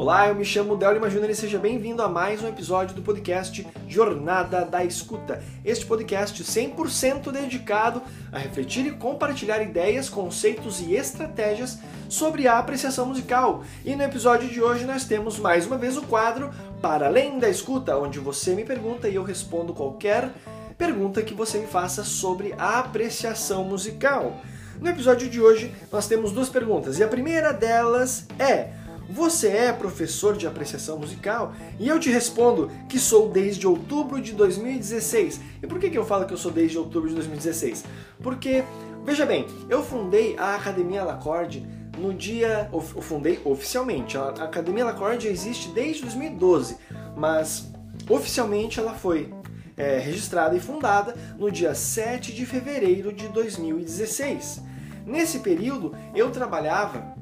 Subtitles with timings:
[0.00, 3.02] Olá, eu me chamo Del Lima Júnior e seja bem-vindo a mais um episódio do
[3.02, 5.42] podcast Jornada da Escuta.
[5.62, 8.00] Este podcast 100% dedicado
[8.32, 13.62] a refletir e compartilhar ideias, conceitos e estratégias sobre a apreciação musical.
[13.84, 17.50] E no episódio de hoje nós temos mais uma vez o quadro Para Além da
[17.50, 20.30] Escuta, onde você me pergunta e eu respondo qualquer
[20.78, 24.40] pergunta que você me faça sobre a apreciação musical.
[24.80, 28.79] No episódio de hoje nós temos duas perguntas e a primeira delas é
[29.10, 31.52] você é professor de apreciação musical?
[31.80, 35.40] E eu te respondo que sou desde outubro de 2016.
[35.60, 37.84] E por que, que eu falo que eu sou desde outubro de 2016?
[38.22, 38.62] Porque,
[39.04, 41.66] veja bem, eu fundei a Academia Lacorde
[41.98, 42.70] no dia.
[42.72, 44.16] Eu fundei oficialmente.
[44.16, 46.76] A Academia Lacorde existe desde 2012,
[47.16, 47.68] mas
[48.08, 49.34] oficialmente ela foi
[49.76, 54.62] é, registrada e fundada no dia 7 de fevereiro de 2016.
[55.04, 57.18] Nesse período eu trabalhava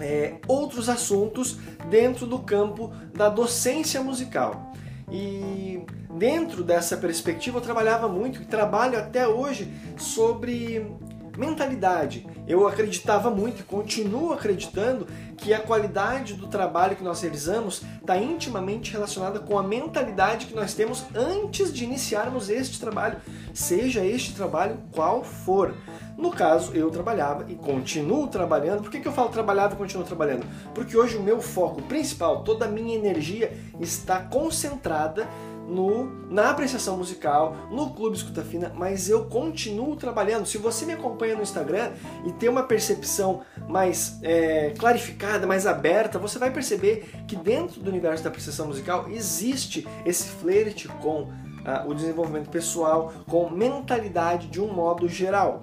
[0.00, 1.58] é, outros assuntos
[1.88, 4.72] dentro do campo da docência musical.
[5.10, 10.86] E dentro dessa perspectiva eu trabalhava muito e trabalho até hoje sobre
[11.36, 12.26] mentalidade.
[12.46, 18.16] Eu acreditava muito e continuo acreditando que a qualidade do trabalho que nós realizamos está
[18.16, 23.18] intimamente relacionada com a mentalidade que nós temos antes de iniciarmos este trabalho,
[23.52, 25.74] seja este trabalho qual for.
[26.16, 28.82] No caso, eu trabalhava e continuo trabalhando.
[28.82, 30.46] Por que, que eu falo trabalhava e continuo trabalhando?
[30.74, 35.26] Porque hoje o meu foco principal, toda a minha energia está concentrada
[35.72, 40.46] no, na apreciação musical, no Clube Escuta Fina, mas eu continuo trabalhando.
[40.46, 41.92] Se você me acompanha no Instagram
[42.26, 47.88] e tem uma percepção mais é, clarificada, mais aberta, você vai perceber que dentro do
[47.88, 51.28] universo da apreciação musical existe esse flerte com
[51.64, 55.62] ah, o desenvolvimento pessoal, com mentalidade de um modo geral.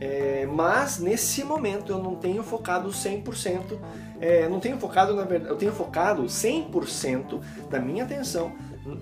[0.00, 3.76] É, mas nesse momento eu não tenho focado 100%,
[4.20, 8.52] é, não tenho focado na verdade, eu tenho focado 100% da minha atenção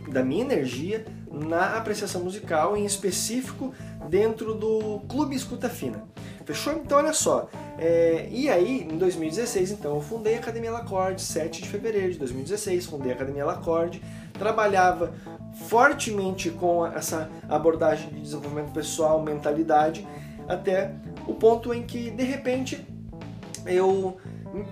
[0.09, 3.75] da minha energia na apreciação musical, em específico
[4.09, 6.03] dentro do Clube Escuta Fina.
[6.45, 6.75] Fechou?
[6.75, 7.49] Então olha só.
[7.77, 12.19] É, e aí, em 2016, então, eu fundei a Academia Lacorde, 7 de fevereiro de
[12.19, 14.01] 2016, fundei a Academia Lacorde,
[14.33, 15.13] trabalhava
[15.69, 20.07] fortemente com essa abordagem de desenvolvimento pessoal, mentalidade,
[20.49, 20.93] até
[21.27, 22.87] o ponto em que, de repente,
[23.67, 24.17] eu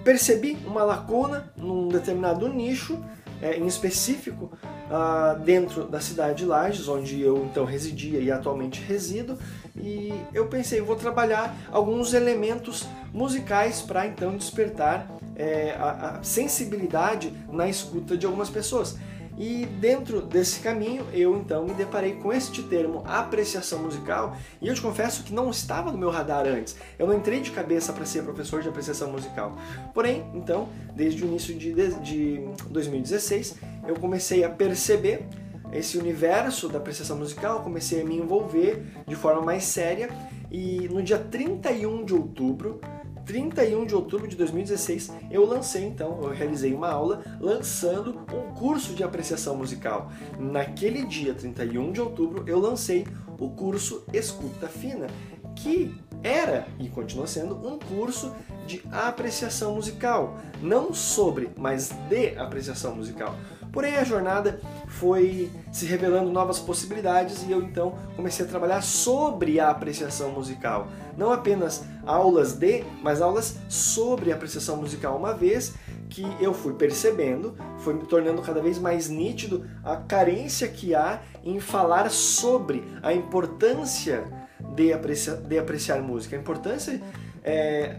[0.04, 3.02] percebi uma lacuna num determinado nicho
[3.42, 4.52] é, em específico
[4.90, 9.38] uh, dentro da cidade de Lages, onde eu então residia e atualmente resido,
[9.76, 17.32] e eu pensei, vou trabalhar alguns elementos musicais para então despertar é, a, a sensibilidade
[17.50, 18.96] na escuta de algumas pessoas.
[19.36, 24.74] E dentro desse caminho, eu então me deparei com este termo apreciação musical, e eu
[24.74, 26.76] te confesso que não estava no meu radar antes.
[26.98, 29.56] Eu não entrei de cabeça para ser professor de apreciação musical.
[29.92, 33.56] Porém, então, desde o início de, de 2016,
[33.88, 35.26] eu comecei a perceber
[35.72, 40.08] esse universo da apreciação musical, comecei a me envolver de forma mais séria,
[40.50, 42.80] e no dia 31 de outubro
[43.24, 48.94] 31 de outubro de 2016, eu lancei então, eu realizei uma aula lançando um curso
[48.94, 50.10] de apreciação musical.
[50.38, 53.06] Naquele dia, 31 de outubro, eu lancei
[53.38, 55.06] o curso Escuta Fina,
[55.56, 58.34] que era e continua sendo um curso
[58.66, 63.36] de apreciação musical, não sobre, mas de apreciação musical.
[63.74, 69.58] Porém, a jornada foi se revelando novas possibilidades e eu então comecei a trabalhar sobre
[69.58, 70.86] a apreciação musical.
[71.16, 75.74] Não apenas aulas de, mas aulas sobre a apreciação musical, uma vez
[76.08, 81.20] que eu fui percebendo, foi me tornando cada vez mais nítido a carência que há
[81.42, 84.22] em falar sobre a importância
[84.76, 87.02] de apreciar, de apreciar música, a importância
[87.42, 87.96] é,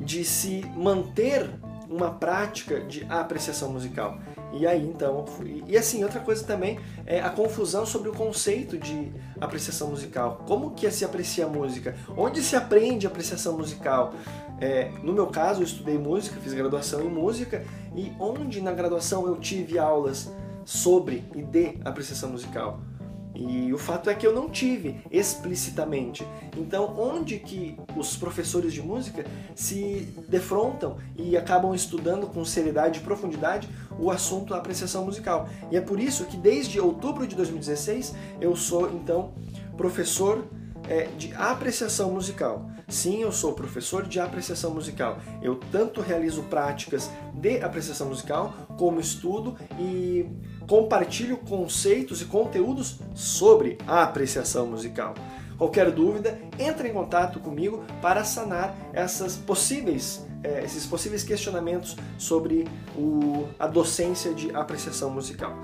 [0.00, 1.50] de se manter
[1.90, 4.18] uma prática de apreciação musical.
[4.52, 5.62] E aí então, fui...
[5.66, 10.42] e assim, outra coisa também é a confusão sobre o conceito de apreciação musical.
[10.46, 11.94] Como que se aprecia a música?
[12.16, 14.14] Onde se aprende apreciação musical?
[14.60, 17.64] É, no meu caso, eu estudei música, fiz graduação em música,
[17.94, 20.32] e onde na graduação eu tive aulas
[20.64, 22.80] sobre e de apreciação musical?
[23.34, 26.26] E o fato é que eu não tive explicitamente.
[26.56, 33.02] Então, onde que os professores de música se defrontam e acabam estudando com seriedade e
[33.02, 35.48] profundidade o assunto da apreciação musical.
[35.70, 39.32] E é por isso que desde outubro de 2016 eu sou então
[39.76, 40.44] professor
[40.88, 42.70] é, de apreciação musical.
[42.88, 45.18] Sim, eu sou professor de apreciação musical.
[45.42, 50.24] Eu tanto realizo práticas de apreciação musical como estudo e
[50.66, 55.14] compartilho conceitos e conteúdos sobre a apreciação musical.
[55.58, 62.66] Qualquer dúvida, entre em contato comigo para sanar essas possíveis, é, esses possíveis questionamentos sobre
[62.96, 65.58] o, a docência de apreciação musical.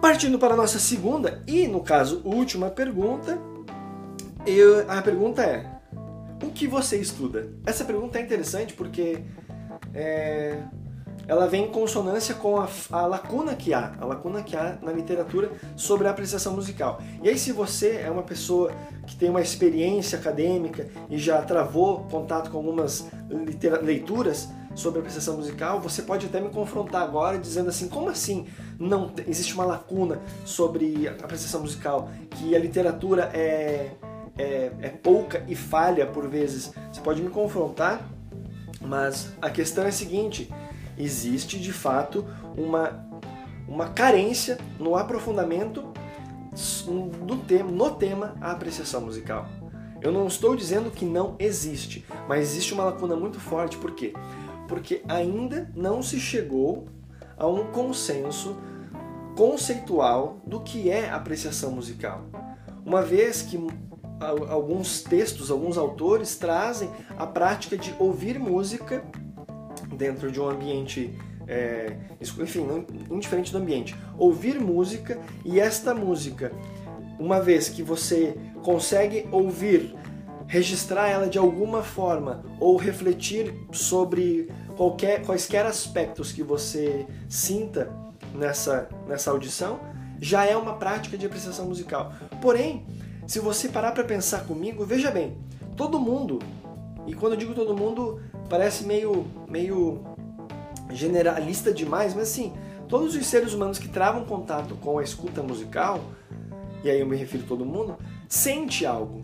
[0.00, 3.38] Partindo para a nossa segunda e, no caso, última pergunta,
[4.46, 5.79] eu, a pergunta é:
[6.42, 7.48] o que você estuda?
[7.64, 9.22] Essa pergunta é interessante porque
[9.94, 10.62] é,
[11.30, 14.90] ela vem em consonância com a, a, lacuna que há, a lacuna que há na
[14.90, 17.00] literatura sobre a apreciação musical.
[17.22, 18.72] E aí, se você é uma pessoa
[19.06, 23.06] que tem uma experiência acadêmica e já travou contato com algumas
[23.82, 28.46] leituras sobre a apreciação musical, você pode até me confrontar agora dizendo assim, como assim
[28.78, 33.90] não existe uma lacuna sobre a apreciação musical, que a literatura é,
[34.38, 36.72] é, é pouca e falha por vezes.
[36.92, 38.08] Você pode me confrontar,
[38.80, 40.50] mas a questão é a seguinte,
[40.96, 43.06] existe de fato uma,
[43.68, 45.92] uma carência no aprofundamento
[47.24, 49.46] do tema, no tema a apreciação musical.
[50.00, 53.76] Eu não estou dizendo que não existe, mas existe uma lacuna muito forte.
[53.76, 54.14] Por quê?
[54.66, 56.86] Porque ainda não se chegou
[57.36, 58.56] a um consenso
[59.36, 62.24] conceitual do que é apreciação musical.
[62.84, 63.58] Uma vez que
[64.20, 69.02] alguns textos, alguns autores trazem a prática de ouvir música
[69.96, 71.18] dentro de um ambiente,
[71.48, 72.66] é, enfim,
[73.10, 73.96] indiferente do ambiente.
[74.18, 76.52] Ouvir música e esta música,
[77.18, 79.94] uma vez que você consegue ouvir,
[80.46, 87.88] registrar ela de alguma forma ou refletir sobre qualquer, quaisquer aspectos que você sinta
[88.34, 89.78] nessa, nessa audição,
[90.20, 92.12] já é uma prática de apreciação musical.
[92.42, 92.84] Porém,
[93.30, 95.38] se você parar para pensar comigo, veja bem,
[95.76, 96.40] todo mundo,
[97.06, 100.02] e quando eu digo todo mundo, parece meio, meio
[100.90, 102.52] generalista demais, mas assim,
[102.88, 106.00] todos os seres humanos que travam contato com a escuta musical,
[106.82, 107.96] e aí eu me refiro a todo mundo,
[108.28, 109.22] sente algo,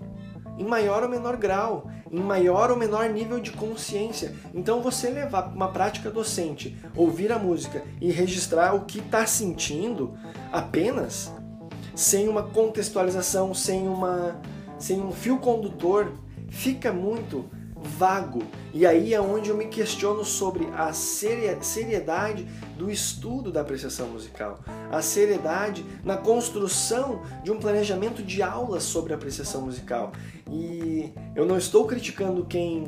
[0.57, 4.33] em maior ou menor grau, em maior ou menor nível de consciência.
[4.55, 10.17] Então você levar uma prática docente, ouvir a música e registrar o que está sentindo
[10.53, 11.35] apenas,
[11.97, 14.39] sem uma contextualização, sem, uma,
[14.79, 16.13] sem um fio condutor,
[16.51, 18.43] fica muito vago.
[18.75, 22.47] E aí é onde eu me questiono sobre a seriedade
[22.77, 24.61] do estudo da apreciação musical,
[24.93, 30.13] a seriedade na construção de um planejamento de aulas sobre apreciação musical.
[30.51, 32.85] E eu não estou criticando quem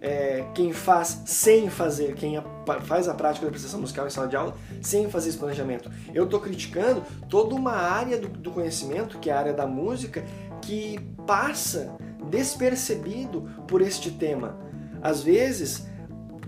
[0.00, 2.40] é, quem faz sem fazer, quem
[2.82, 5.90] faz a prática da apreciação musical em sala de aula sem fazer esse planejamento.
[6.14, 10.24] Eu estou criticando toda uma área do, do conhecimento, que é a área da música,
[10.62, 11.96] que passa
[12.30, 14.58] despercebido por este tema.
[15.02, 15.86] Às vezes,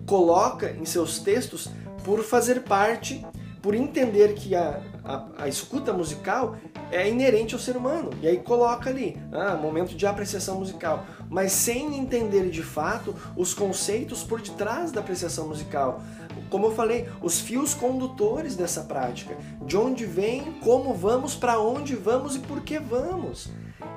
[0.06, 1.70] coloca em seus textos
[2.04, 3.24] por fazer parte,
[3.62, 6.56] por entender que a, a, a, escuta musical
[6.90, 8.10] é inerente ao ser humano.
[8.22, 11.06] E aí coloca ali, ah, momento de apreciação musical.
[11.28, 16.02] Mas sem entender de fato os conceitos por detrás da apreciação musical.
[16.48, 19.36] Como eu falei, os fios condutores dessa prática.
[19.64, 23.48] De onde vem, como vamos, para onde vamos e por que vamos.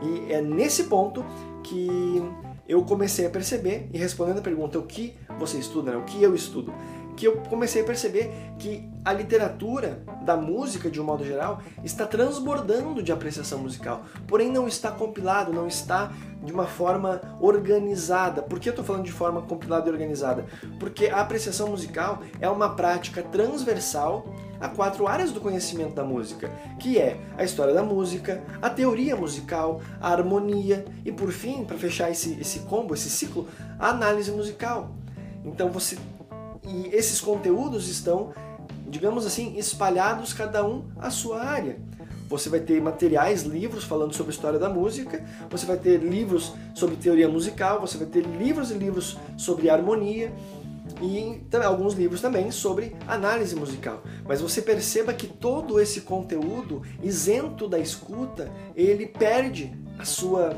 [0.02, 1.26] E é nesse ponto
[1.64, 1.88] que
[2.68, 5.98] eu comecei a perceber, e respondendo a pergunta o que você estuda, né?
[5.98, 6.74] o que eu estudo,
[7.16, 12.06] que eu comecei a perceber que a literatura da música, de um modo geral, está
[12.06, 16.12] transbordando de apreciação musical, porém não está compilado, não está
[16.44, 18.42] de uma forma organizada.
[18.42, 20.46] Por que eu estou falando de forma compilada e organizada?
[20.80, 24.26] Porque a apreciação musical é uma prática transversal
[24.60, 26.50] a quatro áreas do conhecimento da música,
[26.80, 31.78] que é a história da música, a teoria musical, a harmonia e, por fim, para
[31.78, 33.48] fechar esse, esse combo, esse ciclo,
[33.78, 34.92] a análise musical.
[35.44, 35.98] Então você
[36.66, 38.34] e esses conteúdos estão,
[38.88, 41.80] digamos assim, espalhados cada um à sua área.
[42.30, 46.96] Você vai ter materiais, livros falando sobre história da música, você vai ter livros sobre
[46.96, 50.34] teoria musical, você vai ter livros e livros sobre harmonia
[51.02, 54.02] e alguns livros também sobre análise musical.
[54.26, 60.58] Mas você perceba que todo esse conteúdo isento da escuta, ele perde a sua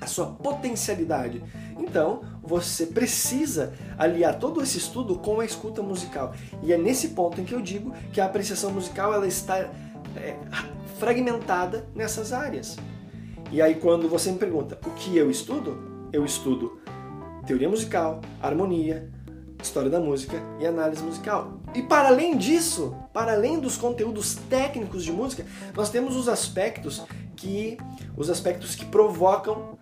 [0.00, 1.42] a sua potencialidade.
[1.78, 6.34] Então, você precisa aliar todo esse estudo com a escuta musical.
[6.62, 9.58] E é nesse ponto em que eu digo que a apreciação musical ela está
[10.16, 10.36] é,
[10.98, 12.76] fragmentada nessas áreas.
[13.50, 16.80] E aí, quando você me pergunta o que eu estudo, eu estudo
[17.46, 19.08] teoria musical, harmonia,
[19.62, 21.60] história da música e análise musical.
[21.74, 27.04] E para além disso, para além dos conteúdos técnicos de música, nós temos os aspectos
[27.36, 27.76] que
[28.16, 29.78] os aspectos que provocam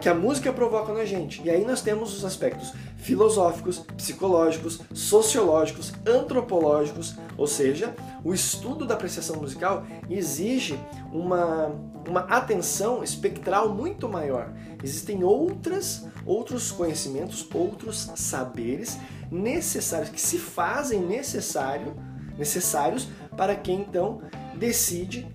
[0.00, 1.42] que a música provoca na gente.
[1.42, 8.94] E aí nós temos os aspectos filosóficos, psicológicos, sociológicos, antropológicos, ou seja, o estudo da
[8.94, 10.78] apreciação musical exige
[11.12, 11.72] uma,
[12.08, 14.52] uma atenção espectral muito maior.
[14.82, 18.98] Existem outras, outros conhecimentos, outros saberes
[19.30, 21.94] necessários que se fazem necessário,
[22.38, 24.22] necessários para quem então
[24.56, 25.26] decide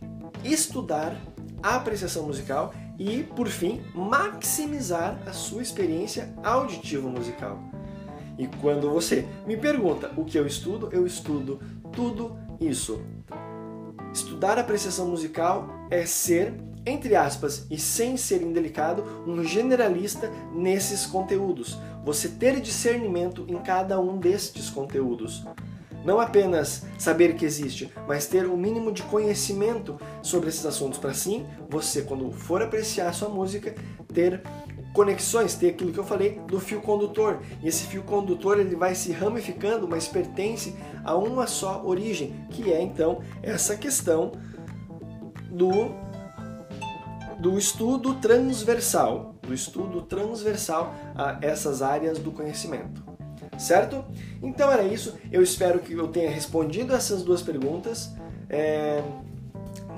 [0.44, 1.16] estudar
[1.62, 7.58] a apreciação musical e, por fim, maximizar a sua experiência auditiva musical.
[8.38, 11.60] E quando você me pergunta o que eu estudo, eu estudo
[11.94, 13.02] tudo isso.
[14.14, 16.54] Estudar apreciação musical é ser,
[16.86, 21.78] entre aspas, e sem ser indelicado, um generalista nesses conteúdos.
[22.04, 25.46] Você ter discernimento em cada um destes conteúdos.
[26.04, 30.98] Não apenas saber que existe, mas ter o um mínimo de conhecimento sobre esses assuntos
[30.98, 33.76] para sim, você quando for apreciar sua música,
[34.14, 34.42] ter
[34.94, 37.40] conexões, ter aquilo que eu falei do fio condutor.
[37.62, 42.72] E esse fio condutor ele vai se ramificando, mas pertence a uma só origem, que
[42.72, 44.32] é então essa questão
[45.50, 46.10] do
[47.40, 53.09] do estudo transversal, do estudo transversal a essas áreas do conhecimento
[53.60, 54.04] certo?
[54.42, 55.18] Então era isso.
[55.32, 58.12] Eu espero que eu tenha respondido essas duas perguntas.
[58.50, 59.04] É...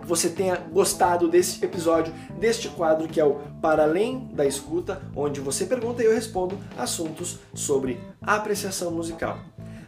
[0.03, 5.39] Você tenha gostado desse episódio, deste quadro que é o Para Além da Escuta, onde
[5.39, 9.39] você pergunta e eu respondo assuntos sobre apreciação musical.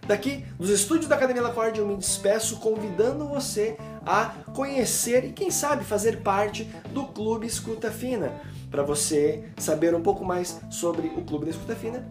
[0.08, 5.50] Daqui, dos estúdios da Academia Lacorde, eu me despeço convidando você a conhecer e, quem
[5.50, 8.34] sabe, fazer parte do Clube Escuta Fina.
[8.70, 12.06] Para você saber um pouco mais sobre o Clube da Escuta Fina,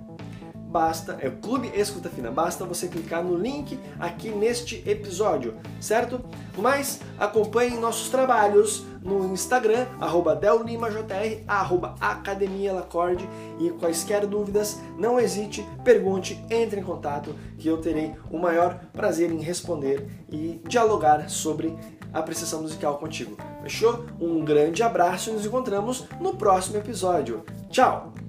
[0.72, 6.20] basta, é o Clube Escuta Fina, basta você clicar no link aqui neste episódio, certo?
[6.56, 13.28] Mas acompanhe nossos trabalhos no Instagram, arroba DelLimaJR, arroba Academia Lacorde
[13.60, 19.30] e quaisquer dúvidas, não hesite, pergunte, entre em contato que eu terei o maior prazer
[19.30, 21.76] em responder e dialogar sobre
[22.12, 23.36] apreciação musical contigo.
[23.62, 24.06] Fechou?
[24.20, 27.44] Um grande abraço e nos encontramos no próximo episódio.
[27.70, 28.21] Tchau!